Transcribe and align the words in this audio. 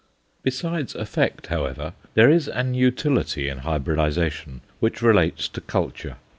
Besides 0.41 0.95
effect, 0.95 1.45
however, 1.45 1.93
there 2.15 2.27
is 2.27 2.47
an 2.47 2.73
utility 2.73 3.47
in 3.47 3.59
hybridization 3.59 4.61
which 4.79 5.03
relates 5.03 5.47
to 5.49 5.61
culture. 5.61 6.15